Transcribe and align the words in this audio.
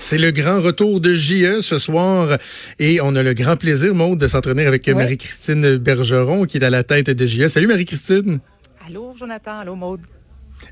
C'est 0.00 0.16
le 0.16 0.30
grand 0.30 0.60
retour 0.60 1.00
de 1.00 1.12
JE 1.12 1.60
ce 1.60 1.76
soir 1.76 2.38
et 2.78 3.00
on 3.00 3.16
a 3.16 3.22
le 3.22 3.34
grand 3.34 3.56
plaisir, 3.56 3.94
Maude, 3.94 4.18
de 4.18 4.28
s'entraîner 4.28 4.64
avec 4.64 4.88
Marie-Christine 4.88 5.76
Bergeron 5.76 6.46
qui 6.46 6.58
est 6.58 6.64
à 6.64 6.70
la 6.70 6.84
tête 6.84 7.10
de 7.10 7.26
JE. 7.26 7.48
Salut 7.48 7.66
Marie-Christine. 7.66 8.38
Allô 8.86 9.14
Jonathan, 9.18 9.58
allô 9.58 9.74
Maude. 9.74 10.00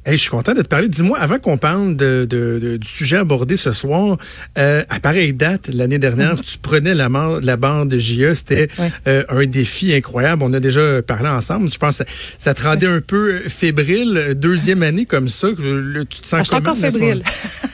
Hey, 0.04 0.16
je 0.16 0.22
suis 0.22 0.30
content 0.30 0.54
de 0.54 0.62
te 0.62 0.68
parler. 0.68 0.88
Dis-moi, 0.88 1.18
avant 1.18 1.38
qu'on 1.38 1.58
parle 1.58 1.96
de, 1.96 2.26
de, 2.28 2.76
du 2.76 2.88
sujet 2.88 3.16
abordé 3.16 3.56
ce 3.56 3.72
soir, 3.72 4.16
euh, 4.59 4.84
à 4.89 5.00
pareille 5.00 5.32
date, 5.32 5.68
l'année 5.68 5.98
dernière, 5.98 6.40
tu 6.40 6.58
prenais 6.58 6.95
la, 6.95 7.08
la 7.43 7.56
barre 7.56 7.86
de 7.86 7.98
JE. 7.98 8.32
C'était 8.34 8.68
euh, 9.06 9.24
un 9.29 9.46
défi 9.46 9.93
incroyable. 9.95 10.45
On 10.45 10.52
a 10.52 10.61
déjà 10.61 11.02
parlé 11.02 11.29
ensemble. 11.29 11.68
Je 11.68 11.79
pense 11.79 11.98
que 11.98 12.04
ça, 12.38 12.54
te 12.54 12.62
rendait 12.62 12.86
un 12.86 13.00
peu 13.00 13.34
fébrile. 13.38 14.34
Deuxième 14.36 14.82
année 14.82 15.04
comme 15.04 15.29
ça, 15.29 15.48
le, 15.58 16.04
tu 16.04 16.20
te 16.20 16.27
sens 16.27 16.40
ah, 16.40 16.43
Je 16.43 16.46
suis 16.46 16.56
encore 16.56 16.77
fébrile. 16.77 17.22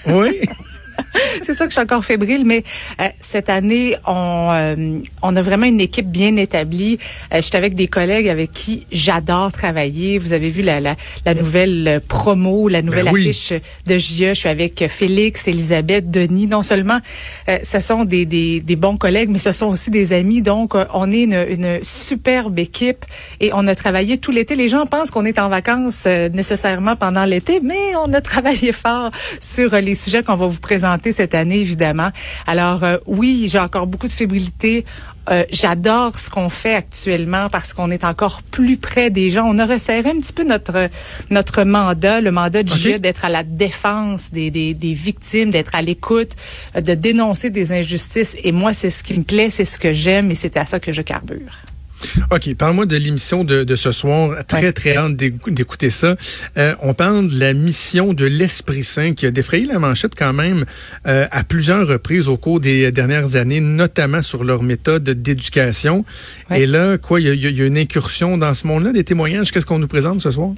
oui. 0.07 0.41
c'est 1.43 1.52
ça 1.52 1.64
que 1.64 1.70
je 1.70 1.75
suis 1.75 1.82
encore 1.82 2.04
fébrile, 2.04 2.45
mais 2.45 2.64
euh, 3.00 3.08
cette 3.21 3.49
année, 3.49 3.96
on, 4.07 4.49
euh, 4.53 4.99
on 5.22 5.36
a 5.36 5.43
vraiment 5.43 5.67
une 5.67 5.80
équipe 5.80 6.11
bien 6.11 6.36
établie. 6.36 6.99
Euh, 7.32 7.36
je 7.36 7.43
suis 7.43 7.57
avec 7.57 7.75
des 7.75 7.89
collègues 7.89 8.29
avec 8.29 8.53
qui 8.53 8.86
j'adore 8.90 9.53
travailler. 9.53 10.18
Vous 10.18 10.32
avez 10.32 10.50
vu 10.50 10.63
la, 10.63 10.80
la, 10.80 10.96
la 11.25 11.35
nouvelle 11.35 12.00
promo, 12.08 12.68
la 12.68 12.82
nouvelle 12.82 13.07
ben 13.07 13.14
affiche 13.14 13.53
de 13.86 13.99
JE. 13.99 14.30
Je 14.30 14.35
suis 14.35 14.49
avec 14.49 14.86
Félix, 14.89 15.49
Elisabeth, 15.49 16.11
Denis. 16.11 16.46
Non 16.46 16.63
seulement 16.63 16.99
ce 17.63 17.80
sont 17.80 18.04
des, 18.04 18.27
des, 18.27 18.61
des, 18.61 18.77
bons 18.77 18.96
collègues, 18.96 19.29
mais 19.30 19.39
ce 19.39 19.52
sont 19.52 19.66
aussi 19.66 19.91
des 19.91 20.13
amis. 20.13 20.43
Donc, 20.43 20.75
on 20.94 21.13
est 21.13 21.22
une, 21.22 21.46
une 21.49 21.79
superbe 21.82 22.58
équipe 22.58 23.04
et 23.41 23.50
on 23.52 23.66
a 23.66 23.75
travaillé 23.75 24.18
tout 24.18 24.30
l'été. 24.30 24.57
Les 24.57 24.68
gens 24.68 24.86
pensent 24.86 25.11
qu'on 25.11 25.25
est 25.25 25.39
en 25.39 25.49
vacances 25.49 26.07
nécessairement 26.07 26.96
pendant 26.96 27.25
l'été, 27.25 27.61
mais 27.63 27.94
on 27.96 28.13
a 28.13 28.21
travaillé 28.32 28.72
fort 28.72 29.11
sur 29.41 29.72
les 29.72 29.94
sujets 29.94 30.22
qu'on 30.22 30.36
va 30.36 30.46
vous 30.46 30.61
présenter 30.61 31.11
cette 31.12 31.34
année, 31.34 31.58
évidemment. 31.58 32.11
Alors 32.47 32.84
euh, 32.84 32.98
oui, 33.06 33.48
j'ai 33.50 33.58
encore 33.58 33.86
beaucoup 33.86 34.06
de 34.06 34.12
fébrilité. 34.12 34.84
Euh, 35.30 35.44
j'adore 35.52 36.19
ce 36.19 36.30
qu'on 36.30 36.48
fait 36.48 36.74
actuellement 36.74 37.48
parce 37.48 37.74
qu'on 37.74 37.91
est 37.92 38.04
encore 38.04 38.42
plus 38.42 38.77
près 38.77 39.10
des 39.10 39.30
gens. 39.30 39.44
On 39.46 39.58
a 39.58 39.66
resserré 39.66 40.10
un 40.10 40.19
petit 40.19 40.32
peu 40.32 40.42
notre 40.42 40.88
notre 41.30 41.62
mandat, 41.62 42.20
le 42.20 42.32
mandat 42.32 42.64
du 42.64 42.72
okay. 42.72 42.98
d'être 42.98 43.24
à 43.24 43.28
la 43.28 43.44
défense 43.44 44.32
des, 44.32 44.50
des, 44.50 44.74
des 44.74 44.94
victimes, 44.94 45.50
d'être 45.50 45.74
à 45.74 45.82
l'écoute, 45.82 46.32
euh, 46.77 46.80
de 46.80 46.94
dénoncer 46.94 47.50
des 47.50 47.72
injustices. 47.72 48.36
Et 48.42 48.50
moi, 48.50 48.72
c'est 48.72 48.91
ce 48.91 49.04
qui 49.04 49.16
me 49.16 49.22
plaît, 49.22 49.50
c'est 49.50 49.64
ce 49.64 49.78
que 49.78 49.92
j'aime 49.92 50.30
et 50.30 50.34
c'est 50.34 50.56
à 50.56 50.66
ça 50.66 50.80
que 50.80 50.92
je 50.92 51.02
carbure. 51.02 51.52
OK, 52.31 52.55
parle-moi 52.55 52.86
de 52.86 52.97
l'émission 52.97 53.45
de, 53.45 53.64
de, 53.64 53.77
ce 53.77 53.92
soir. 53.92 54.45
Très, 54.47 54.72
très 54.72 54.97
hâte 54.97 55.17
d'écouter 55.17 55.91
ça. 55.91 56.17
Euh, 56.56 56.75
on 56.83 56.94
parle 56.94 57.28
de 57.28 57.39
la 57.39 57.53
mission 57.53 58.12
de 58.12 58.25
l'Esprit 58.25 58.84
Saint 58.84 59.14
qui 59.14 59.27
a 59.27 59.31
défrayé 59.31 59.67
la 59.67 59.78
manchette 59.78 60.14
quand 60.17 60.33
même 60.33 60.64
euh, 61.06 61.27
à 61.31 61.44
plusieurs 61.44 61.86
reprises 61.86 62.28
au 62.28 62.36
cours 62.36 62.61
des 62.61 62.92
dernières 62.92 63.36
années, 63.36 63.61
notamment 63.61 64.22
sur 64.22 64.44
leur 64.44 64.62
méthode 64.62 65.05
d'éducation. 65.05 66.05
Et 66.55 66.67
là, 66.67 66.98
quoi, 66.98 67.20
il 67.20 67.34
y, 67.34 67.53
y, 67.53 67.62
a 67.62 67.64
une 67.64 67.78
incursion 67.78 68.39
dans 68.39 68.55
ce 68.55 68.66
monde-là, 68.66 68.92
des 68.92 69.05
témoignages? 69.05 69.53
Qu'est-ce 69.53 69.66
qu'on 69.66 69.78
nous 69.78 69.89
présente 69.89 70.20
ce 70.20 70.31
soir? 70.31 70.53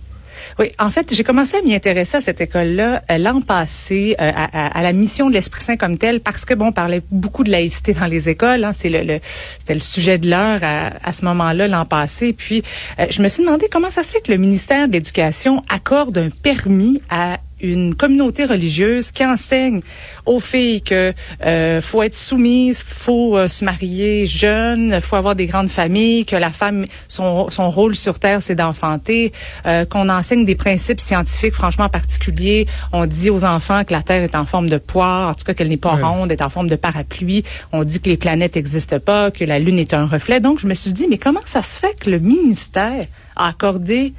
Oui, 0.59 0.71
en 0.79 0.91
fait, 0.91 1.15
j'ai 1.15 1.25
commencé 1.25 1.57
à 1.57 1.63
m'y 1.63 1.75
intéresser 1.75 2.19
à 2.19 2.21
cette 2.21 2.41
école-là 2.41 3.03
euh, 3.11 3.19
l'an 3.19 3.41
passé, 3.41 4.17
euh, 4.21 4.31
à, 4.35 4.83
la 4.83 4.93
mission 4.93 5.29
de 5.29 5.35
l'Esprit 5.35 5.63
Saint 5.63 5.77
comme 5.77 5.99
telle, 5.99 6.21
parce 6.21 6.45
que 6.45 6.55
bon, 6.55 6.67
on 6.67 6.73
parlait 6.73 7.03
beaucoup 7.11 7.45
de 7.45 7.51
laïcité 7.51 7.93
dans 7.93 8.07
les 8.07 8.29
écoles. 8.29 8.65
Hein, 8.65 8.73
c'est 8.73 8.91
le, 8.91 9.03
le 9.03 9.21
c'était 9.59 9.75
le 9.75 9.81
sujet 9.81 10.19
de 10.19 10.29
l'heure 10.29 10.61
à, 10.63 10.93
à, 11.03 11.13
ce 11.13 11.25
moment-là 11.25 11.69
l'an 11.69 11.85
passé. 11.85 12.33
Puis, 12.33 12.63
euh, 12.99 13.07
je 13.11 13.23
me 13.23 13.29
suis 13.29 13.43
demandé 13.45 13.67
comment 13.71 13.91
ça 13.91 14.03
se 14.03 14.13
fait 14.13 14.21
que 14.21 14.33
le 14.33 14.39
ministère 14.39 14.89
de 14.89 14.93
l'Éducation 14.93 15.63
accorde 15.69 16.19
un 16.19 16.29
permis 16.31 17.01
à 17.11 17.39
une 17.61 17.95
communauté 17.95 18.45
religieuse 18.45 19.11
qui 19.11 19.25
enseigne 19.25 19.81
aux 20.27 20.41
filles 20.41 20.83
que 20.83 21.13
euh, 21.45 21.81
faut 21.81 22.03
être 22.03 22.15
soumise, 22.15 22.83
faut 22.83 23.37
euh, 23.37 23.49
se 23.49 23.65
marier 23.65 24.27
jeune, 24.27 25.01
faut 25.01 25.17
avoir 25.17 25.35
des 25.35 25.47
grandes 25.47 25.69
familles, 25.69 26.25
que 26.25 26.37
la 26.37 26.51
femme 26.51 26.87
son, 27.09 27.49
son 27.51 27.71
rôle 27.71 27.95
sur 27.95 28.19
terre 28.19 28.43
c'est 28.43 28.55
d'enfanter, 28.55 29.33
euh, 29.67 29.85
qu'on 29.85 30.09
enseigne 30.09 30.45
des 30.45 30.55
principes 30.57 31.01
scientifiques 31.01 31.55
franchement 31.55 31.89
particuliers. 31.89 32.67
On 32.93 33.07
dit 33.07 33.31
aux 33.31 33.45
enfants 33.45 33.85
que 33.85 33.93
la 33.93 34.03
terre 34.03 34.23
est 34.23 34.35
en 34.35 34.45
forme 34.45 34.69
de 34.69 34.79
poire, 34.79 35.31
en 35.31 35.35
tout 35.35 35.45
cas 35.45 35.55
qu'elle 35.55 35.69
n'est 35.69 35.77
pas 35.77 35.95
ronde, 35.95 36.33
est 36.33 36.43
en 36.43 36.51
forme 36.51 36.69
de 36.69 36.77
parapluie. 36.77 37.45
On 37.73 37.85
dit 37.85 38.01
que 38.01 38.11
les 38.11 38.17
planètes 38.17 38.57
n'existent 38.57 39.01
pas, 39.01 39.31
que 39.31 39.45
la 39.45 39.59
lune 39.59 39.79
est 39.79 39.95
un 39.95 40.07
reflet. 40.07 40.41
Donc 40.41 40.59
je 40.59 40.67
me 40.67 40.75
suis 40.75 40.93
dit 40.93 41.07
mais 41.09 41.19
comment 41.19 41.41
ça 41.45 41.63
se 41.63 41.79
fait 41.79 41.97
que 41.99 42.11
le 42.11 42.19
ministère 42.19 43.07
a 43.37 43.49
accordé 43.49 44.13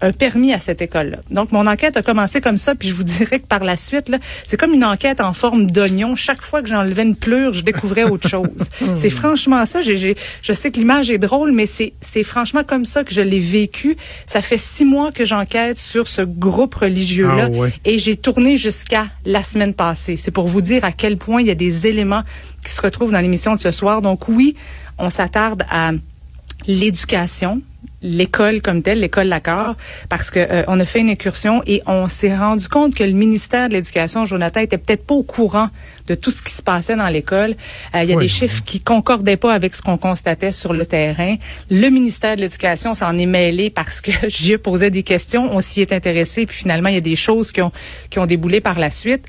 un 0.00 0.12
permis 0.12 0.52
à 0.52 0.58
cette 0.58 0.82
école-là. 0.82 1.18
Donc, 1.30 1.52
mon 1.52 1.66
enquête 1.66 1.96
a 1.96 2.02
commencé 2.02 2.40
comme 2.40 2.56
ça, 2.56 2.74
puis 2.74 2.88
je 2.88 2.94
vous 2.94 3.04
dirais 3.04 3.40
que 3.40 3.46
par 3.46 3.64
la 3.64 3.76
suite, 3.76 4.08
là, 4.08 4.18
c'est 4.44 4.56
comme 4.56 4.72
une 4.72 4.84
enquête 4.84 5.20
en 5.20 5.32
forme 5.32 5.70
d'oignon. 5.70 6.16
Chaque 6.16 6.42
fois 6.42 6.62
que 6.62 6.68
j'enlevais 6.68 7.02
une 7.02 7.16
plure, 7.16 7.54
je 7.54 7.62
découvrais 7.62 8.04
autre 8.04 8.28
chose. 8.28 8.68
c'est 8.94 9.10
franchement 9.10 9.64
ça. 9.66 9.80
J'ai, 9.80 10.16
je 10.42 10.52
sais 10.52 10.70
que 10.70 10.78
l'image 10.78 11.10
est 11.10 11.18
drôle, 11.18 11.52
mais 11.52 11.66
c'est, 11.66 11.92
c'est 12.00 12.22
franchement 12.22 12.64
comme 12.64 12.84
ça 12.84 13.04
que 13.04 13.14
je 13.14 13.20
l'ai 13.20 13.40
vécu. 13.40 13.96
Ça 14.26 14.42
fait 14.42 14.58
six 14.58 14.84
mois 14.84 15.12
que 15.12 15.24
j'enquête 15.24 15.78
sur 15.78 16.08
ce 16.08 16.22
groupe 16.22 16.74
religieux-là, 16.74 17.48
ah 17.52 17.66
et 17.84 17.98
j'ai 17.98 18.16
tourné 18.16 18.56
jusqu'à 18.56 19.06
la 19.24 19.42
semaine 19.42 19.74
passée. 19.74 20.16
C'est 20.16 20.30
pour 20.30 20.46
vous 20.46 20.60
dire 20.60 20.84
à 20.84 20.92
quel 20.92 21.16
point 21.16 21.40
il 21.40 21.46
y 21.46 21.50
a 21.50 21.54
des 21.54 21.86
éléments 21.86 22.22
qui 22.64 22.72
se 22.72 22.80
retrouvent 22.80 23.12
dans 23.12 23.20
l'émission 23.20 23.54
de 23.54 23.60
ce 23.60 23.70
soir. 23.70 24.02
Donc 24.02 24.28
oui, 24.28 24.56
on 24.98 25.10
s'attarde 25.10 25.64
à 25.70 25.92
l'éducation, 26.66 27.62
l'école 28.04 28.60
comme 28.60 28.82
telle, 28.82 29.00
l'école 29.00 29.26
Lacor, 29.26 29.74
parce 30.08 30.30
que 30.30 30.38
euh, 30.38 30.62
on 30.68 30.78
a 30.78 30.84
fait 30.84 31.00
une 31.00 31.10
incursion 31.10 31.62
et 31.66 31.82
on 31.86 32.06
s'est 32.08 32.36
rendu 32.36 32.68
compte 32.68 32.94
que 32.94 33.02
le 33.02 33.12
ministère 33.12 33.68
de 33.68 33.74
l'Éducation, 33.74 34.24
Jonathan, 34.26 34.60
était 34.60 34.78
peut-être 34.78 35.06
pas 35.06 35.14
au 35.14 35.22
courant 35.22 35.70
de 36.06 36.14
tout 36.14 36.30
ce 36.30 36.42
qui 36.42 36.52
se 36.52 36.62
passait 36.62 36.96
dans 36.96 37.08
l'école. 37.08 37.56
Euh, 37.94 38.02
il 38.02 38.10
y 38.10 38.12
a 38.12 38.16
des 38.16 38.28
chiffres 38.28 38.62
qui 38.64 38.80
concordaient 38.80 39.38
pas 39.38 39.52
avec 39.52 39.74
ce 39.74 39.82
qu'on 39.82 39.96
constatait 39.96 40.52
sur 40.52 40.74
le 40.74 40.84
terrain. 40.84 41.36
Le 41.70 41.88
ministère 41.88 42.36
de 42.36 42.42
l'Éducation 42.42 42.94
s'en 42.94 43.16
est 43.18 43.26
mêlé 43.26 43.70
parce 43.70 44.00
que 44.00 44.12
j'y 44.28 44.58
posé 44.58 44.90
des 44.90 45.02
questions, 45.02 45.48
on 45.52 45.60
s'y 45.60 45.80
est 45.80 45.92
intéressé, 45.92 46.46
puis 46.46 46.56
finalement 46.56 46.90
il 46.90 46.94
y 46.94 46.98
a 46.98 47.00
des 47.00 47.16
choses 47.16 47.50
qui 47.50 47.62
ont 47.62 47.72
qui 48.10 48.18
ont 48.18 48.26
déboulé 48.26 48.60
par 48.60 48.78
la 48.78 48.90
suite. 48.90 49.26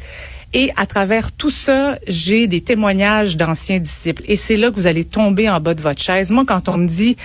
Et 0.53 0.71
à 0.77 0.85
travers 0.85 1.33
tout 1.33 1.49
ça, 1.49 1.97
j'ai 2.07 2.47
des 2.47 2.61
témoignages 2.61 3.35
d'anciens 3.35 3.79
disciples. 3.79 4.23
Et 4.25 4.37
c'est 4.37 4.55
là 4.55 4.69
que 4.69 4.75
vous 4.75 4.87
allez 4.87 5.03
tomber 5.03 5.49
en 5.49 5.59
bas 5.59 5.73
de 5.73 5.81
votre 5.81 6.01
chaise. 6.01 6.31
Moi, 6.31 6.45
quand 6.47 6.69
on 6.69 6.77
me 6.77 6.87
dit, 6.87 7.17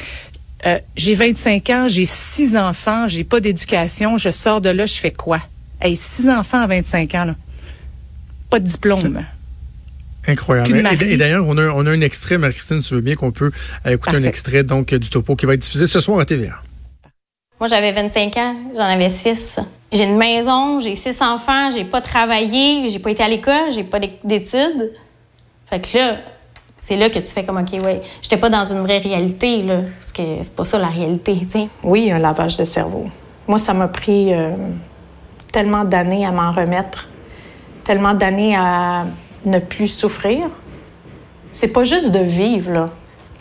euh, 0.67 0.79
j'ai 0.97 1.15
25 1.15 1.71
ans, 1.71 1.87
j'ai 1.89 2.07
six 2.07 2.57
enfants, 2.57 3.09
j'ai 3.09 3.25
pas 3.25 3.41
d'éducation, 3.41 4.19
je 4.19 4.31
sors 4.31 4.61
de 4.61 4.69
là, 4.69 4.87
je 4.87 4.95
fais 4.95 5.11
quoi? 5.11 5.41
Hey, 5.81 5.97
six 5.97 6.29
enfants 6.29 6.61
à 6.61 6.67
25 6.67 7.15
ans, 7.15 7.25
là. 7.25 7.37
Pas 8.51 8.61
de 8.61 8.67
diplôme. 8.67 9.25
Incroyable. 10.27 10.83
Et, 11.03 11.17
d'ailleurs, 11.17 11.47
on 11.49 11.57
a, 11.57 11.69
on 11.69 11.87
a 11.87 11.91
un 11.91 12.01
extrait, 12.03 12.37
Marie-Christine, 12.37 12.83
si 12.83 12.89
tu 12.89 12.95
veux 12.95 13.01
bien 13.01 13.15
qu'on 13.15 13.31
peut 13.31 13.51
euh, 13.87 13.93
écouter 13.93 14.17
un 14.17 14.25
extrait 14.25 14.63
donc 14.63 14.95
du 14.95 15.09
topo 15.09 15.35
qui 15.35 15.47
va 15.47 15.55
être 15.55 15.61
diffusé 15.61 15.87
ce 15.87 16.01
soir 16.01 16.19
à 16.21 16.25
TVA. 16.27 16.61
Moi, 17.59 17.69
j'avais 17.69 17.93
25 17.93 18.37
ans, 18.37 18.57
j'en 18.75 18.81
avais 18.81 19.09
six. 19.09 19.59
J'ai 19.93 20.05
une 20.05 20.17
maison, 20.17 20.81
j'ai 20.81 20.95
six 20.95 21.21
enfants, 21.23 21.71
j'ai 21.71 21.85
pas 21.85 22.01
travaillé, 22.01 22.89
j'ai 22.89 22.99
pas 22.99 23.11
été 23.11 23.23
à 23.23 23.29
l'école, 23.29 23.73
j'ai 23.75 23.85
pas 23.85 23.99
d'études. 23.99 24.93
Fait 25.69 25.81
que 25.81 25.97
là, 25.97 26.19
c'est 26.81 26.97
là 26.97 27.11
que 27.11 27.19
tu 27.19 27.27
fais 27.27 27.45
comme, 27.45 27.59
OK, 27.59 27.73
ouais, 27.83 28.03
j'étais 28.23 28.37
pas 28.37 28.51
dans 28.51 28.65
une 28.65 28.81
vraie 28.81 28.99
réalité, 28.99 29.63
là, 29.63 29.83
parce 30.01 30.13
que 30.13 30.23
c'est 30.43 30.57
pas 30.57 30.65
ça 30.65 30.79
la 30.79 30.89
réalité, 30.89 31.37
tu 31.41 31.51
sais. 31.51 31.69
Oui, 31.85 32.11
un 32.11 32.19
lavage 32.19 32.57
de 32.57 32.65
cerveau. 32.65 33.07
Moi, 33.47 33.59
ça 33.59 33.73
m'a 33.75 33.87
pris 33.87 34.35
euh, 34.35 34.51
tellement 35.53 35.85
d'années 35.85 36.27
à 36.27 36.33
m'en 36.33 36.51
remettre, 36.51 37.09
tellement 37.85 38.15
d'années 38.15 38.57
à 38.57 39.05
ne 39.45 39.59
plus 39.59 39.89
souffrir. 39.89 40.49
C'est 41.53 41.69
pas 41.69 41.85
juste 41.85 42.13
de 42.13 42.21
vivre, 42.21 42.73
là. 42.73 42.89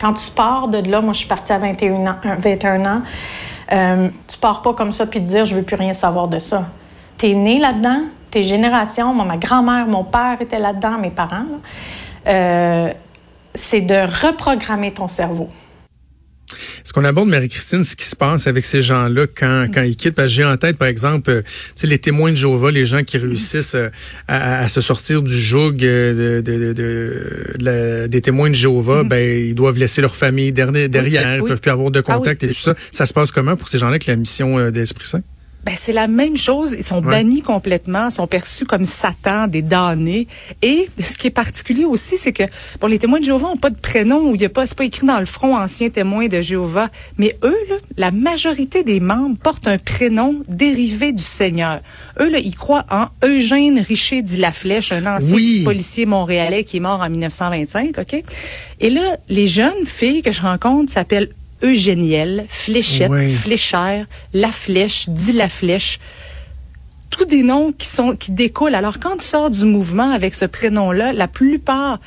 Quand 0.00 0.14
tu 0.14 0.30
pars 0.30 0.68
de 0.68 0.78
là, 0.78 1.00
moi, 1.00 1.12
je 1.12 1.18
suis 1.18 1.28
partie 1.28 1.52
à 1.52 1.58
21 1.58 2.06
ans, 2.06 2.16
21 2.38 2.84
ans 2.86 3.02
euh, 3.72 4.08
tu 4.26 4.36
pars 4.38 4.62
pas 4.62 4.74
comme 4.74 4.92
ça 4.92 5.06
puis 5.06 5.20
te 5.20 5.28
dire, 5.28 5.44
je 5.44 5.54
veux 5.54 5.62
plus 5.62 5.76
rien 5.76 5.92
savoir 5.92 6.28
de 6.28 6.38
ça. 6.38 6.64
Tu 7.18 7.28
es 7.28 7.34
né 7.34 7.58
là-dedans, 7.58 8.02
tes 8.30 8.42
générations, 8.42 9.12
moi, 9.14 9.24
ma 9.24 9.36
grand-mère, 9.36 9.86
mon 9.86 10.04
père 10.04 10.38
étaient 10.40 10.58
là-dedans, 10.58 10.98
mes 10.98 11.10
parents. 11.10 11.44
Là. 11.50 11.58
Euh, 12.26 12.92
c'est 13.60 13.80
de 13.80 13.94
reprogrammer 14.26 14.92
ton 14.92 15.06
cerveau. 15.06 15.48
Ce 16.82 16.92
qu'on 16.92 17.04
aborde, 17.04 17.28
Marie-Christine, 17.28 17.84
ce 17.84 17.94
qui 17.94 18.04
se 18.04 18.16
passe 18.16 18.46
avec 18.46 18.64
ces 18.64 18.82
gens-là 18.82 19.26
quand, 19.26 19.66
quand 19.72 19.82
ils 19.82 19.96
quittent. 19.96 20.14
Parce 20.14 20.28
que 20.28 20.34
j'ai 20.34 20.44
en 20.44 20.56
tête, 20.56 20.76
par 20.76 20.88
exemple, 20.88 21.30
euh, 21.30 21.42
les 21.82 21.98
témoins 21.98 22.32
de 22.32 22.36
Jéhovah, 22.36 22.70
les 22.70 22.84
gens 22.84 23.04
qui 23.04 23.18
réussissent 23.18 23.76
euh, 23.76 23.88
à, 24.26 24.64
à, 24.64 24.68
se 24.68 24.80
sortir 24.80 25.22
du 25.22 25.32
joug 25.32 25.74
euh, 25.82 26.40
de, 26.42 26.50
de, 26.56 26.72
de, 27.58 28.06
des 28.08 28.20
témoins 28.20 28.50
de 28.50 28.54
Jéhovah, 28.54 29.04
mm. 29.04 29.08
ben 29.08 29.46
ils 29.48 29.54
doivent 29.54 29.78
laisser 29.78 30.00
leur 30.00 30.16
famille 30.16 30.52
derrière, 30.52 30.88
derrière 30.88 31.36
ils 31.36 31.44
peuvent 31.44 31.60
plus 31.60 31.70
avoir 31.70 31.90
de 31.90 32.00
ah 32.00 32.14
contact 32.14 32.42
et 32.42 32.48
tout 32.48 32.54
ça. 32.54 32.74
Ça 32.90 33.06
se 33.06 33.12
passe 33.12 33.30
comment 33.30 33.56
pour 33.56 33.68
ces 33.68 33.78
gens-là 33.78 33.92
avec 33.92 34.06
la 34.06 34.16
mission 34.16 34.70
d'Esprit 34.70 35.06
Saint? 35.06 35.22
Ben, 35.64 35.74
c'est 35.76 35.92
la 35.92 36.08
même 36.08 36.36
chose. 36.36 36.72
Ils 36.72 36.84
sont 36.84 37.02
bannis 37.02 37.42
complètement, 37.42 38.08
sont 38.08 38.26
perçus 38.26 38.64
comme 38.64 38.86
Satan, 38.86 39.46
des 39.46 39.60
damnés. 39.60 40.26
Et 40.62 40.88
ce 40.98 41.16
qui 41.16 41.26
est 41.26 41.30
particulier 41.30 41.84
aussi, 41.84 42.16
c'est 42.16 42.32
que 42.32 42.44
bon, 42.80 42.86
les 42.86 42.98
témoins 42.98 43.20
de 43.20 43.24
Jéhovah 43.26 43.48
n'ont 43.48 43.56
pas 43.56 43.70
de 43.70 43.76
prénom 43.76 44.30
ou 44.30 44.34
il 44.34 44.40
y 44.40 44.46
a 44.46 44.48
pas, 44.48 44.64
c'est 44.64 44.76
pas 44.76 44.84
écrit 44.84 45.06
dans 45.06 45.18
le 45.18 45.26
front 45.26 45.56
ancien 45.56 45.90
témoin 45.90 46.28
de 46.28 46.40
Jéhovah. 46.40 46.88
Mais 47.18 47.36
eux, 47.44 47.56
là, 47.68 47.76
la 47.98 48.10
majorité 48.10 48.84
des 48.84 49.00
membres 49.00 49.36
portent 49.36 49.68
un 49.68 49.76
prénom 49.78 50.42
dérivé 50.48 51.12
du 51.12 51.22
Seigneur. 51.22 51.80
Eux, 52.20 52.30
là, 52.30 52.38
ils 52.38 52.56
croient 52.56 52.86
en 52.90 53.08
Eugène 53.22 53.80
Richer 53.80 54.22
dit 54.22 54.38
la 54.38 54.52
Flèche, 54.52 54.92
un 54.92 55.06
ancien 55.06 55.64
policier 55.64 56.06
montréalais 56.06 56.64
qui 56.64 56.78
est 56.78 56.80
mort 56.80 57.00
en 57.00 57.10
1925, 57.10 57.98
ok? 57.98 58.22
Et 58.80 58.90
là, 58.90 59.16
les 59.28 59.46
jeunes 59.46 59.84
filles 59.84 60.22
que 60.22 60.32
je 60.32 60.40
rencontre 60.40 60.90
s'appellent 60.90 61.30
Eugéniel, 61.62 62.46
Fléchette, 62.48 63.12
Fléchère, 63.34 64.06
La 64.32 64.50
Flèche, 64.50 65.08
Dit 65.08 65.32
La 65.32 65.48
Flèche. 65.48 65.98
Tous 67.10 67.24
des 67.24 67.42
noms 67.42 67.72
qui 67.72 67.86
sont 67.86 68.16
qui 68.16 68.30
découlent. 68.32 68.74
Alors 68.74 68.98
quand 68.98 69.16
tu 69.16 69.24
sors 69.24 69.50
du 69.50 69.64
mouvement 69.64 70.10
avec 70.10 70.34
ce 70.34 70.44
prénom-là, 70.44 71.12
la 71.12 71.28
plupart 71.28 72.00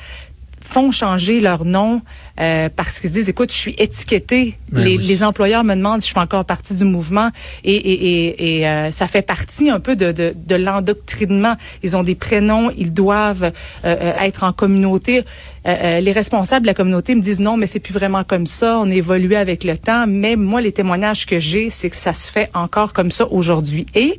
font 0.64 0.90
changer 0.90 1.40
leur 1.40 1.64
nom 1.64 2.00
euh, 2.40 2.68
parce 2.74 2.98
qu'ils 2.98 3.10
disent 3.10 3.28
écoute 3.28 3.52
je 3.52 3.56
suis 3.56 3.74
étiqueté. 3.78 4.56
Ben 4.72 4.82
les, 4.82 4.96
les, 4.96 5.22
employeurs 5.22 5.62
me 5.62 5.74
demandent 5.74 6.00
si 6.00 6.08
je 6.08 6.14
fais 6.14 6.20
encore 6.20 6.44
partie 6.44 6.74
du 6.74 6.84
mouvement. 6.84 7.30
Et, 7.62 7.76
et, 7.76 8.24
et, 8.24 8.58
et 8.58 8.68
euh, 8.68 8.90
ça 8.90 9.06
fait 9.06 9.22
partie 9.22 9.70
un 9.70 9.78
peu 9.78 9.94
de, 9.94 10.10
de, 10.10 10.34
de 10.34 10.54
l'endoctrinement. 10.56 11.54
Ils 11.82 11.96
ont 11.96 12.02
des 12.02 12.14
prénoms 12.14 12.72
ils 12.76 12.92
doivent 12.92 13.52
euh, 13.84 14.12
être 14.18 14.42
en 14.42 14.52
communauté. 14.52 15.24
Les 15.66 16.12
responsables 16.12 16.64
de 16.64 16.66
la 16.66 16.74
communauté 16.74 17.14
me 17.14 17.22
disent 17.22 17.40
non 17.40 17.56
mais 17.56 17.66
c'est 17.66 17.80
plus 17.80 17.94
vraiment 17.94 18.24
comme 18.24 18.46
ça. 18.46 18.78
On 18.78 18.90
évolue 18.90 19.34
avec 19.34 19.64
le 19.64 19.78
temps. 19.78 20.06
Mais 20.06 20.34
moi 20.36 20.60
les 20.60 20.72
témoignages 20.72 21.26
que 21.26 21.38
j'ai 21.38 21.70
c'est 21.70 21.90
que 21.90 21.96
ça 21.96 22.12
se 22.12 22.30
fait 22.30 22.50
encore 22.54 22.92
comme 22.92 23.10
ça 23.10 23.26
aujourd'hui. 23.30 23.86
Et 23.94 24.18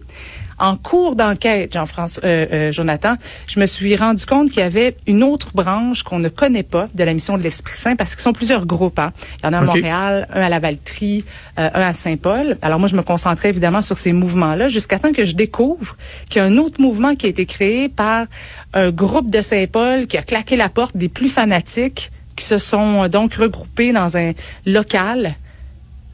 en 0.57 0.77
cours 0.77 1.15
d'enquête, 1.15 1.73
Jean-François, 1.73 2.23
euh, 2.25 2.45
euh, 2.51 2.71
Jonathan, 2.71 3.15
je 3.47 3.59
me 3.59 3.65
suis 3.65 3.95
rendu 3.95 4.25
compte 4.25 4.49
qu'il 4.49 4.59
y 4.59 4.63
avait 4.63 4.95
une 5.05 5.23
autre 5.23 5.49
branche 5.53 6.03
qu'on 6.03 6.19
ne 6.19 6.29
connaît 6.29 6.63
pas 6.63 6.87
de 6.93 7.03
la 7.03 7.13
mission 7.13 7.37
de 7.37 7.43
l'Esprit 7.43 7.77
Saint 7.77 7.95
parce 7.95 8.15
qu'ils 8.15 8.23
sont 8.23 8.33
plusieurs 8.33 8.65
groupes. 8.65 8.99
Hein. 8.99 9.11
Il 9.39 9.45
y 9.45 9.49
en 9.49 9.53
a 9.53 9.57
à 9.57 9.61
Montréal, 9.61 10.27
un 10.33 10.41
à 10.41 10.49
la 10.49 10.59
Valtrie, 10.59 11.25
euh, 11.59 11.69
un 11.73 11.81
à 11.81 11.93
Saint-Paul. 11.93 12.57
Alors 12.61 12.79
moi, 12.79 12.87
je 12.87 12.95
me 12.95 13.01
concentrais 13.01 13.49
évidemment 13.49 13.81
sur 13.81 13.97
ces 13.97 14.13
mouvements-là 14.13 14.69
jusqu'à 14.69 14.99
temps 14.99 15.11
que 15.11 15.25
je 15.25 15.35
découvre 15.35 15.97
qu'il 16.29 16.41
y 16.41 16.45
a 16.45 16.45
un 16.45 16.57
autre 16.57 16.81
mouvement 16.81 17.15
qui 17.15 17.25
a 17.25 17.29
été 17.29 17.45
créé 17.45 17.89
par 17.89 18.25
un 18.73 18.91
groupe 18.91 19.29
de 19.29 19.41
Saint-Paul 19.41 20.07
qui 20.07 20.17
a 20.17 20.21
claqué 20.21 20.55
la 20.55 20.69
porte 20.69 20.95
des 20.95 21.09
plus 21.09 21.29
fanatiques 21.29 22.11
qui 22.35 22.45
se 22.45 22.57
sont 22.57 23.07
donc 23.07 23.35
regroupés 23.35 23.93
dans 23.93 24.17
un 24.17 24.33
local 24.65 25.35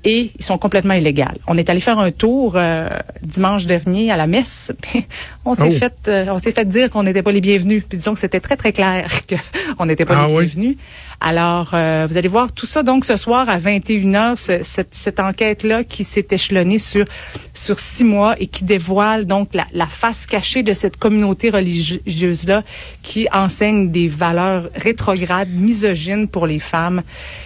et 0.03 0.31
ils 0.37 0.43
sont 0.43 0.57
complètement 0.57 0.93
illégaux. 0.93 1.23
On 1.47 1.57
est 1.57 1.69
allé 1.69 1.79
faire 1.79 1.99
un 1.99 2.11
tour 2.11 2.53
euh, 2.55 2.89
dimanche 3.21 3.65
dernier 3.65 4.11
à 4.11 4.17
la 4.17 4.27
messe. 4.27 4.71
on 5.45 5.53
s'est 5.53 5.69
oh. 5.69 5.71
fait 5.71 5.93
euh, 6.07 6.25
on 6.29 6.39
s'est 6.39 6.51
fait 6.51 6.65
dire 6.65 6.89
qu'on 6.89 7.03
n'était 7.03 7.21
pas 7.21 7.31
les 7.31 7.41
bienvenus. 7.41 7.83
Puis 7.87 7.97
disons 7.97 8.13
que 8.13 8.19
c'était 8.19 8.39
très 8.39 8.57
très 8.57 8.71
clair 8.71 9.07
qu'on 9.77 9.85
n'était 9.85 10.05
pas 10.05 10.17
ah 10.17 10.27
les 10.27 10.33
bienvenus. 10.33 10.77
Alors 11.19 11.71
euh, 11.73 12.07
vous 12.09 12.17
allez 12.17 12.27
voir 12.27 12.51
tout 12.51 12.65
ça 12.65 12.81
donc 12.81 13.05
ce 13.05 13.15
soir 13.15 13.47
à 13.47 13.59
21h 13.59 14.37
cette, 14.63 14.95
cette 14.95 15.19
enquête 15.19 15.61
là 15.61 15.83
qui 15.83 16.03
s'est 16.03 16.27
échelonnée 16.31 16.79
sur 16.79 17.05
sur 17.53 17.79
six 17.79 18.03
mois 18.03 18.35
et 18.39 18.47
qui 18.47 18.63
dévoile 18.63 19.27
donc 19.27 19.49
la, 19.53 19.67
la 19.71 19.85
face 19.85 20.25
cachée 20.25 20.63
de 20.63 20.73
cette 20.73 20.97
communauté 20.97 21.51
religieuse 21.51 22.47
là 22.47 22.63
qui 23.03 23.27
enseigne 23.31 23.91
des 23.91 24.07
valeurs 24.07 24.71
rétrogrades, 24.75 25.49
misogynes 25.51 26.27
pour 26.27 26.47
les 26.47 26.57
femmes 26.57 27.03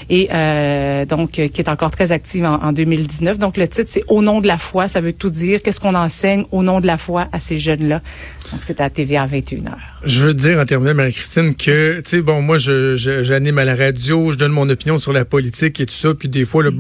et 0.10 0.30
donc 1.10 1.32
qui 1.32 1.42
est 1.42 1.68
encore 1.68 1.92
très 1.92 2.14
active 2.14 2.45
en, 2.46 2.72
2019. 2.72 3.40
Donc, 3.40 3.58
le 3.58 3.68
titre, 3.68 3.90
c'est 3.92 4.04
Au 4.08 4.22
nom 4.22 4.42
de 4.42 4.48
la 4.48 4.58
foi. 4.58 4.88
Ça 4.88 5.02
veut 5.02 5.14
tout 5.14 5.30
dire. 5.30 5.62
Qu'est-ce 5.62 5.82
qu'on 5.82 5.96
enseigne 5.96 6.46
au 6.52 6.64
nom 6.64 6.80
de 6.80 6.88
la 6.88 6.98
foi 6.98 7.28
à 7.32 7.40
ces 7.40 7.60
jeunes-là? 7.60 8.02
Donc, 8.52 8.62
c'est 8.62 8.80
à 8.80 8.90
TVA 8.90 9.26
21h. 9.26 9.72
Je 10.06 10.20
veux 10.20 10.34
dire 10.34 10.60
en 10.60 10.66
terminant, 10.66 10.94
Marie-Christine, 10.94 11.56
que, 11.56 11.98
tu 11.98 12.10
sais, 12.10 12.22
bon, 12.22 12.42
moi, 12.42 12.58
je, 12.60 12.96
j'anime 12.96 13.58
à 13.58 13.66
la 13.66 13.76
radio, 13.76 14.32
je 14.32 14.38
donne 14.38 14.52
mon 14.52 14.70
opinion 14.70 15.00
sur 15.00 15.14
la 15.14 15.26
politique 15.26 15.80
et 15.80 15.86
tout 15.88 15.96
ça, 15.96 16.14
puis 16.14 16.30
des 16.30 16.46
fois, 16.46 16.62
le 16.62 16.72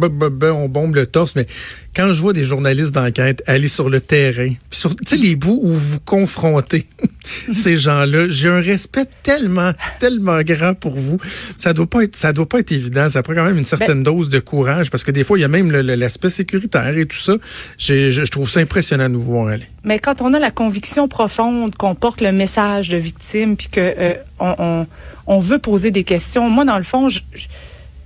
on 0.51 0.69
bombe 0.69 0.95
le 0.95 1.07
torse, 1.07 1.35
mais 1.35 1.47
quand 1.95 2.13
je 2.13 2.21
vois 2.21 2.33
des 2.33 2.43
journalistes 2.43 2.91
d'enquête 2.91 3.41
aller 3.47 3.67
sur 3.67 3.89
le 3.89 3.99
terrain, 3.99 4.49
puis 4.69 4.79
sur, 4.79 4.95
tu 4.95 5.03
sais, 5.07 5.17
les 5.17 5.35
bouts 5.35 5.59
où 5.63 5.71
vous 5.71 5.99
confrontez 6.01 6.85
ces 7.51 7.77
gens-là, 7.77 8.27
j'ai 8.29 8.49
un 8.49 8.61
respect 8.61 9.05
tellement, 9.23 9.71
tellement 9.99 10.41
grand 10.41 10.73
pour 10.73 10.95
vous. 10.95 11.17
Ça 11.57 11.73
doit 11.73 11.87
pas 11.87 12.03
être, 12.03 12.15
ça 12.15 12.33
doit 12.33 12.47
pas 12.47 12.59
être 12.59 12.71
évident. 12.71 13.09
Ça 13.09 13.23
prend 13.23 13.33
quand 13.33 13.45
même 13.45 13.57
une 13.57 13.65
certaine 13.65 14.03
ben 14.03 14.13
dose 14.13 14.29
de 14.29 14.39
courage, 14.39 14.89
parce 14.89 15.03
que 15.03 15.11
des 15.11 15.23
fois, 15.23 15.37
il 15.37 15.41
y 15.41 15.45
a 15.45 15.49
même 15.49 15.71
l'aspect 15.71 16.29
sécuritaire 16.29 16.97
et 16.97 17.05
tout 17.05 17.17
ça. 17.17 17.35
Je, 17.77 18.11
je 18.11 18.31
trouve 18.31 18.49
ça 18.49 18.59
impressionnant 18.59 19.09
de 19.09 19.15
vous 19.15 19.31
voir 19.31 19.47
aller. 19.47 19.67
Mais 19.83 19.99
quand 19.99 20.21
on 20.21 20.33
a 20.33 20.39
la 20.39 20.51
conviction 20.51 21.07
profonde 21.07 21.75
qu'on 21.75 21.95
porte 21.95 22.21
le 22.21 22.31
message 22.31 22.89
de 22.89 22.97
victime, 22.97 23.55
puis 23.55 23.67
que 23.67 23.79
euh, 23.79 24.13
on, 24.39 24.85
on, 25.27 25.39
veut 25.39 25.59
poser 25.59 25.91
des 25.91 26.03
questions, 26.03 26.49
moi 26.49 26.65
dans 26.65 26.77
le 26.77 26.83
fond, 26.83 27.07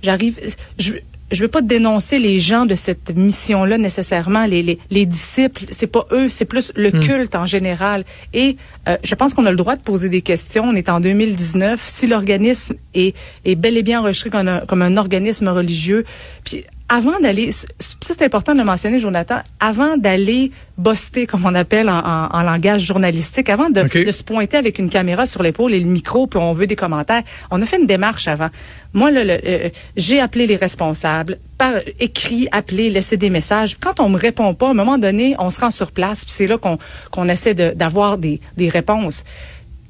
j'arrive, 0.02 0.38
je, 0.78 0.92
je 0.92 0.92
veux 1.36 1.48
pas 1.48 1.62
dénoncer 1.62 2.18
les 2.18 2.40
gens 2.40 2.66
de 2.66 2.74
cette 2.74 3.14
mission-là 3.14 3.78
nécessairement, 3.78 4.46
les, 4.46 4.62
les, 4.62 4.78
les 4.90 5.06
disciples, 5.06 5.64
c'est 5.70 5.86
pas 5.86 6.06
eux, 6.10 6.28
c'est 6.28 6.44
plus 6.44 6.72
le 6.74 6.90
hmm. 6.90 7.00
culte 7.00 7.34
en 7.34 7.46
général. 7.46 8.04
Et 8.32 8.56
euh, 8.88 8.96
je 9.04 9.14
pense 9.14 9.34
qu'on 9.34 9.46
a 9.46 9.50
le 9.50 9.56
droit 9.56 9.76
de 9.76 9.82
poser 9.82 10.08
des 10.08 10.22
questions. 10.22 10.64
On 10.64 10.74
est 10.74 10.88
en 10.88 11.00
2019. 11.00 11.80
Si 11.84 12.06
l'organisme 12.06 12.74
est, 12.94 13.14
est 13.44 13.54
bel 13.54 13.76
et 13.76 13.82
bien 13.82 14.00
enregistré 14.00 14.30
comme 14.30 14.48
un, 14.48 14.60
comme 14.60 14.82
un 14.82 14.96
organisme 14.96 15.48
religieux, 15.48 16.04
puis 16.44 16.64
avant 16.92 17.20
d'aller, 17.20 17.52
ça 17.52 17.66
c'est 18.00 18.22
important 18.22 18.52
de 18.52 18.58
le 18.58 18.64
mentionner, 18.64 18.98
Jonathan, 18.98 19.36
avant 19.60 19.96
d'aller 19.96 20.50
boster, 20.76 21.26
comme 21.28 21.46
on 21.46 21.54
appelle 21.54 21.88
en, 21.88 22.02
en, 22.32 22.42
langage 22.42 22.82
journalistique, 22.82 23.48
avant 23.48 23.70
de, 23.70 23.82
de, 23.82 24.10
se 24.10 24.24
pointer 24.24 24.56
avec 24.56 24.80
une 24.80 24.90
caméra 24.90 25.24
sur 25.24 25.40
l'épaule 25.44 25.72
et 25.72 25.78
le 25.78 25.86
micro, 25.86 26.26
puis 26.26 26.40
on 26.40 26.52
veut 26.52 26.66
des 26.66 26.74
commentaires, 26.74 27.22
on 27.52 27.62
a 27.62 27.66
fait 27.66 27.78
une 27.78 27.86
démarche 27.86 28.26
avant. 28.26 28.48
Moi, 28.92 29.12
le, 29.12 29.20
euh, 29.24 29.68
j'ai 29.96 30.18
appelé 30.18 30.48
les 30.48 30.56
responsables, 30.56 31.38
par 31.58 31.74
écrit, 32.00 32.48
appelé, 32.50 32.90
laissé 32.90 33.16
des 33.16 33.30
messages. 33.30 33.76
Quand 33.78 34.00
on 34.00 34.08
me 34.08 34.18
répond 34.18 34.52
pas, 34.54 34.66
à 34.66 34.70
un 34.70 34.74
moment 34.74 34.98
donné, 34.98 35.36
on 35.38 35.50
se 35.50 35.60
rend 35.60 35.70
sur 35.70 35.92
place, 35.92 36.24
puis 36.24 36.34
c'est 36.34 36.48
là 36.48 36.58
qu'on 36.58 36.78
qu'on 37.12 37.28
essaie 37.28 37.54
d'avoir 37.54 38.18
des, 38.18 38.40
des 38.56 38.68
réponses 38.68 39.24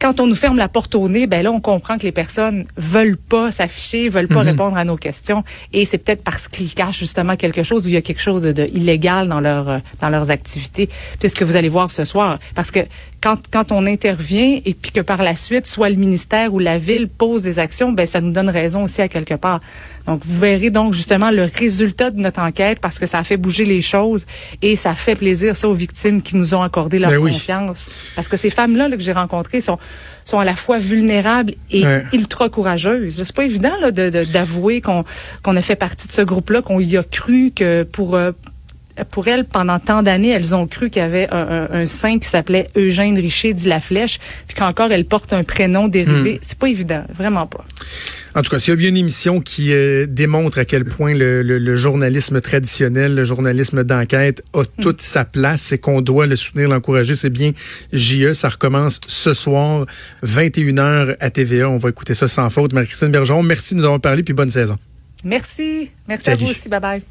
quand 0.00 0.18
on 0.18 0.26
nous 0.26 0.34
ferme 0.34 0.56
la 0.56 0.68
porte 0.68 0.94
au 0.94 1.08
nez, 1.08 1.26
ben 1.26 1.42
là, 1.42 1.52
on 1.52 1.60
comprend 1.60 1.98
que 1.98 2.04
les 2.04 2.12
personnes 2.12 2.64
veulent 2.76 3.18
pas 3.18 3.50
s'afficher, 3.50 4.08
veulent 4.08 4.28
pas 4.28 4.42
mhm. 4.42 4.48
répondre 4.48 4.76
à 4.78 4.84
nos 4.84 4.96
questions. 4.96 5.44
Et 5.74 5.84
c'est 5.84 5.98
peut-être 5.98 6.24
parce 6.24 6.48
qu'ils 6.48 6.72
cachent 6.72 6.98
justement 6.98 7.36
quelque 7.36 7.62
chose 7.62 7.84
ou 7.84 7.90
il 7.90 7.94
y 7.94 7.98
a 7.98 8.02
quelque 8.02 8.22
chose 8.22 8.40
de, 8.40 8.66
illégal 8.72 9.28
dans 9.28 9.40
leur 9.40 9.68
euh, 9.68 9.78
dans 10.00 10.08
leurs 10.08 10.30
activités. 10.30 10.88
C'est 11.20 11.28
ce 11.28 11.36
que 11.36 11.44
vous 11.44 11.56
allez 11.56 11.68
voir 11.68 11.90
ce 11.90 12.04
soir. 12.06 12.38
Parce 12.54 12.70
que 12.70 12.80
quand, 13.20 13.36
quand 13.50 13.72
on 13.72 13.86
intervient 13.86 14.60
et 14.64 14.72
puis 14.72 14.90
que 14.90 15.02
par 15.02 15.22
la 15.22 15.36
suite, 15.36 15.66
soit 15.66 15.90
le 15.90 15.96
ministère 15.96 16.54
ou 16.54 16.58
la 16.58 16.78
ville 16.78 17.06
pose 17.06 17.42
des 17.42 17.58
actions, 17.58 17.92
ben 17.92 18.06
ça 18.06 18.22
nous 18.22 18.32
donne 18.32 18.48
raison 18.48 18.84
aussi 18.84 19.02
à 19.02 19.08
quelque 19.08 19.34
part. 19.34 19.60
Donc, 20.06 20.24
vous 20.24 20.40
verrez 20.40 20.70
donc 20.70 20.92
justement 20.92 21.30
le 21.30 21.44
résultat 21.44 22.10
de 22.10 22.18
notre 22.18 22.40
enquête 22.40 22.78
parce 22.80 22.98
que 22.98 23.06
ça 23.06 23.18
a 23.18 23.24
fait 23.24 23.36
bouger 23.36 23.64
les 23.64 23.82
choses 23.82 24.26
et 24.62 24.76
ça 24.76 24.94
fait 24.94 25.14
plaisir 25.14 25.56
ça 25.56 25.68
aux 25.68 25.74
victimes 25.74 26.22
qui 26.22 26.36
nous 26.36 26.54
ont 26.54 26.62
accordé 26.62 26.98
leur 26.98 27.10
ben 27.10 27.20
confiance. 27.20 27.90
Parce 28.16 28.28
que 28.28 28.36
ces 28.36 28.50
femmes-là 28.50 28.88
là, 28.88 28.96
que 28.96 29.02
j'ai 29.02 29.12
rencontrées 29.12 29.60
sont 29.60 29.78
sont 30.24 30.38
à 30.38 30.44
la 30.44 30.54
fois 30.54 30.78
vulnérables 30.78 31.54
et 31.70 31.84
ultra 32.12 32.48
courageuses. 32.48 33.22
C'est 33.22 33.34
pas 33.34 33.44
évident 33.44 33.72
là, 33.80 33.90
d'avouer 33.90 34.80
qu'on 34.80 35.04
qu'on 35.42 35.56
a 35.56 35.62
fait 35.62 35.76
partie 35.76 36.06
de 36.06 36.12
ce 36.12 36.22
groupe-là, 36.22 36.62
qu'on 36.62 36.80
y 36.80 36.96
a 36.96 37.02
cru 37.02 37.52
que 37.54 37.82
pour 37.82 38.14
euh, 38.14 38.32
pour 39.10 39.28
elles, 39.28 39.44
pendant 39.44 39.78
tant 39.78 40.02
d'années, 40.02 40.30
elles 40.30 40.54
ont 40.54 40.66
cru 40.66 40.90
qu'il 40.90 41.00
y 41.00 41.04
avait 41.04 41.28
un, 41.30 41.68
un, 41.72 41.86
saint 41.86 42.18
qui 42.18 42.28
s'appelait 42.28 42.68
Eugène 42.76 43.16
Richer 43.16 43.54
dit 43.54 43.68
la 43.68 43.80
Flèche, 43.80 44.18
puis 44.46 44.56
qu'encore 44.56 44.92
elle 44.92 45.04
porte 45.04 45.32
un 45.32 45.44
prénom 45.44 45.88
dérivé. 45.88 46.34
Hmm. 46.34 46.38
C'est 46.42 46.58
pas 46.58 46.68
évident, 46.68 47.04
vraiment 47.14 47.46
pas. 47.46 47.64
En 48.34 48.42
tout 48.42 48.50
cas, 48.50 48.58
s'il 48.58 48.70
y 48.70 48.74
a 48.74 48.76
bien 48.76 48.90
une 48.90 48.96
émission 48.96 49.40
qui 49.40 49.72
euh, 49.72 50.06
démontre 50.06 50.58
à 50.58 50.64
quel 50.64 50.84
point 50.84 51.14
le, 51.14 51.76
journalisme 51.76 52.40
traditionnel, 52.40 53.14
le 53.14 53.24
journalisme 53.24 53.84
d'enquête 53.84 54.42
a 54.52 54.62
hmm. 54.62 54.66
toute 54.80 55.00
sa 55.00 55.24
place 55.24 55.72
et 55.72 55.78
qu'on 55.78 56.00
doit 56.00 56.26
le 56.26 56.36
soutenir, 56.36 56.68
l'encourager, 56.68 57.14
c'est 57.14 57.30
bien 57.30 57.52
JE. 57.92 58.32
Ça 58.32 58.48
recommence 58.48 59.00
ce 59.06 59.34
soir, 59.34 59.86
21h 60.24 61.16
à 61.18 61.30
TVA. 61.30 61.68
On 61.68 61.78
va 61.78 61.88
écouter 61.88 62.14
ça 62.14 62.28
sans 62.28 62.50
faute. 62.50 62.72
Marie-Christine 62.72 63.08
Bergeron, 63.08 63.42
merci 63.42 63.74
de 63.74 63.80
nous 63.80 63.84
avoir 63.84 64.00
parlé, 64.00 64.22
puis 64.22 64.34
bonne 64.34 64.50
saison. 64.50 64.76
Merci. 65.24 65.90
Merci 66.08 66.30
à 66.30 66.36
vous 66.36 66.46
aussi. 66.46 66.68
Bye 66.68 66.80
bye. 66.80 67.02